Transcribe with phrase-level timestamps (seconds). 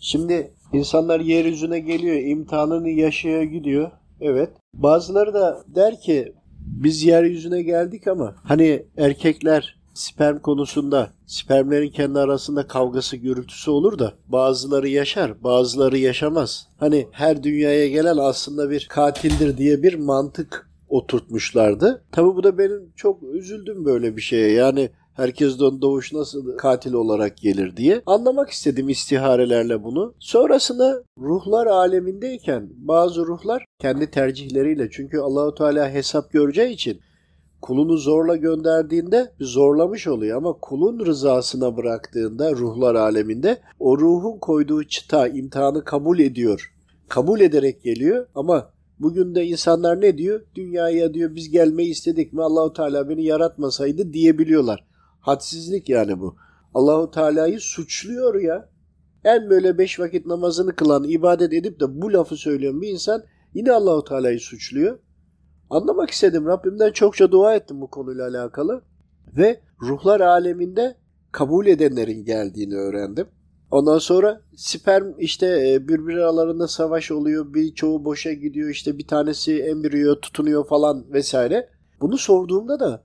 [0.00, 3.90] Şimdi insanlar yeryüzüne geliyor, imtihanını yaşaya gidiyor.
[4.20, 4.50] Evet.
[4.74, 12.66] Bazıları da der ki biz yeryüzüne geldik ama hani erkekler sperm konusunda spermlerin kendi arasında
[12.66, 16.68] kavgası gürültüsü olur da bazıları yaşar bazıları yaşamaz.
[16.78, 22.04] Hani her dünyaya gelen aslında bir katildir diye bir mantık oturtmuşlardı.
[22.12, 24.52] Tabi bu da benim çok üzüldüm böyle bir şeye.
[24.52, 30.14] Yani herkesten doğuş nasıl katil olarak gelir diye anlamak istedim istiharelerle bunu.
[30.18, 37.00] Sonrasında ruhlar alemindeyken bazı ruhlar kendi tercihleriyle çünkü Allahu Teala hesap göreceği için
[37.62, 45.28] kulunu zorla gönderdiğinde zorlamış oluyor ama kulun rızasına bıraktığında ruhlar aleminde o ruhun koyduğu çıta
[45.28, 46.74] imtihanı kabul ediyor.
[47.08, 50.40] Kabul ederek geliyor ama bugün de insanlar ne diyor?
[50.54, 54.89] Dünyaya diyor biz gelmeyi istedik mi Allahu Teala beni yaratmasaydı diyebiliyorlar.
[55.20, 56.36] Hadsizlik yani bu.
[56.74, 58.68] Allahu Teala'yı suçluyor ya.
[59.24, 63.24] En böyle beş vakit namazını kılan, ibadet edip de bu lafı söyleyen bir insan
[63.54, 64.98] yine Allahu Teala'yı suçluyor.
[65.70, 66.46] Anlamak istedim.
[66.46, 68.82] Rabbimden çokça dua ettim bu konuyla alakalı.
[69.36, 70.96] Ve ruhlar aleminde
[71.32, 73.26] kabul edenlerin geldiğini öğrendim.
[73.70, 77.54] Ondan sonra sperm işte e, birbiri aralarında savaş oluyor.
[77.54, 78.70] Birçoğu boşa gidiyor.
[78.70, 81.68] İşte bir tanesi embriyo tutunuyor falan vesaire.
[82.00, 83.04] Bunu sorduğumda da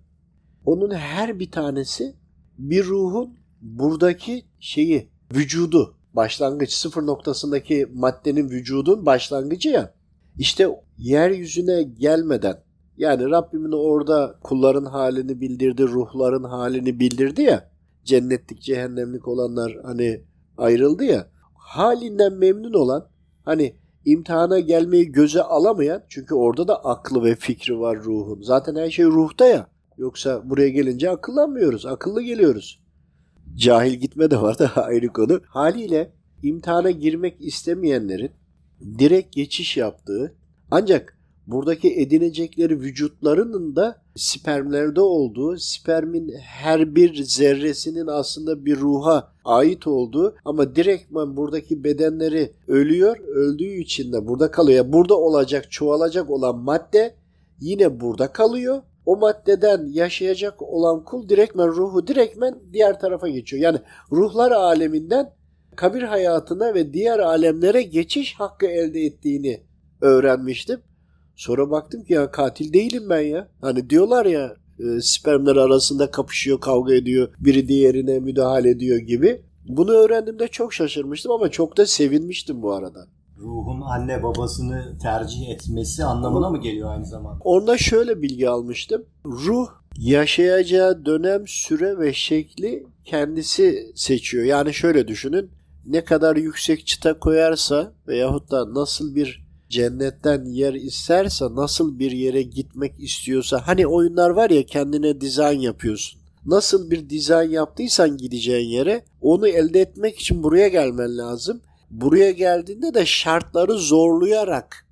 [0.66, 2.16] onun her bir tanesi
[2.58, 9.94] bir ruhun buradaki şeyi, vücudu, başlangıç sıfır noktasındaki maddenin vücudun başlangıcı ya.
[10.38, 12.64] İşte yeryüzüne gelmeden
[12.98, 17.70] yani Rabbimin orada kulların halini bildirdi, ruhların halini bildirdi ya.
[18.04, 20.22] Cennetlik, cehennemlik olanlar hani
[20.58, 21.28] ayrıldı ya.
[21.54, 23.08] Halinden memnun olan
[23.46, 28.42] hani imtihana gelmeyi göze alamayan çünkü orada da aklı ve fikri var ruhun.
[28.42, 29.68] Zaten her şey ruhta ya.
[29.98, 31.86] Yoksa buraya gelince akıllanmıyoruz.
[31.86, 32.80] Akıllı geliyoruz.
[33.56, 35.42] Cahil gitme de var da ayrı konu.
[35.48, 36.12] Haliyle
[36.44, 38.32] imtihana girmek istemeyenlerin
[39.00, 40.36] direkt geçiş yaptığı
[40.72, 49.88] ancak buradaki edinecekleri vücutlarının da spermlerde olduğu, spermin her bir zerresinin aslında bir ruha ait
[49.88, 54.78] olduğu ama direktman buradaki bedenleri ölüyor, öldüğü için de burada kalıyor.
[54.78, 57.16] Yani burada olacak, çoğalacak olan madde
[57.60, 58.82] yine burada kalıyor.
[59.06, 63.64] O maddeden yaşayacak olan kul direktmen ruhu direktmen diğer tarafa geçiyor.
[63.64, 63.80] Yani
[64.12, 65.34] ruhlar aleminden
[65.76, 69.64] kabir hayatına ve diğer alemlere geçiş hakkı elde ettiğini
[70.02, 70.80] öğrenmiştim.
[71.36, 73.48] Sonra baktım ki ya katil değilim ben ya.
[73.62, 79.42] Hani diyorlar ya e, spermler arasında kapışıyor, kavga ediyor, biri diğerine müdahale ediyor gibi.
[79.68, 83.08] Bunu öğrendiğimde çok şaşırmıştım ama çok da sevinmiştim bu arada.
[83.38, 87.40] Ruhun anne babasını tercih etmesi anlamına mı geliyor aynı zamanda?
[87.44, 89.06] Onda şöyle bilgi almıştım.
[89.26, 94.44] Ruh yaşayacağı dönem, süre ve şekli kendisi seçiyor.
[94.44, 95.52] Yani şöyle düşünün.
[95.86, 102.42] Ne kadar yüksek çıta koyarsa veyahut da nasıl bir cennetten yer isterse, nasıl bir yere
[102.42, 106.22] gitmek istiyorsa, hani oyunlar var ya kendine dizayn yapıyorsun.
[106.46, 111.62] Nasıl bir dizayn yaptıysan gideceğin yere onu elde etmek için buraya gelmen lazım.
[111.90, 114.88] Buraya geldiğinde de şartları zorlayarak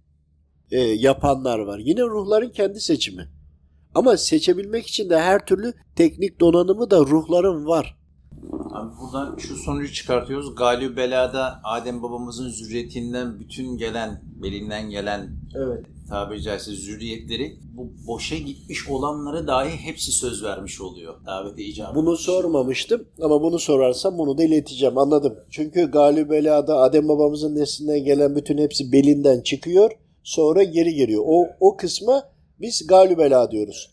[0.72, 1.80] e, yapanlar var.
[1.80, 3.30] Yine ruhların kendi seçimi.
[3.96, 7.98] Ama seçebilmek için de her türlü teknik donanımı da ruhların var.
[8.72, 10.56] Abi buradan şu sonucu çıkartıyoruz.
[10.56, 15.86] Galib Bela'da Adem babamızın zürriyetinden bütün gelen, belinden gelen Evet.
[16.10, 21.16] Tabiri caizse zürriyetleri bu boşa gitmiş olanlara dahi hepsi söz vermiş oluyor.
[21.26, 21.96] Davete icabı.
[21.96, 25.36] Bunu sormamıştım ama bunu sorarsam bunu da ileteceğim anladım.
[25.50, 29.92] Çünkü Galib Bela'da Adem babamızın neslinden gelen bütün hepsi belinden çıkıyor
[30.24, 31.24] sonra geri geliyor.
[31.28, 32.24] O, o kısma
[32.62, 33.90] biz Galib Bela diyoruz.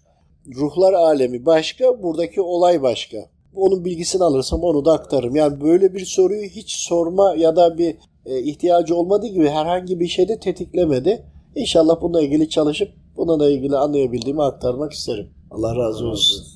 [0.57, 3.17] Ruhlar alemi başka, buradaki olay başka.
[3.55, 5.37] Onun bilgisini alırsam onu da aktarırım.
[5.37, 10.09] Yani böyle bir soruyu hiç sorma ya da bir e, ihtiyacı olmadığı gibi herhangi bir
[10.09, 11.25] şeyde tetiklemedi.
[11.55, 15.31] İnşallah bununla ilgili çalışıp buna da ilgili anlayabildiğimi aktarmak isterim.
[15.51, 16.47] Allah razı olsun.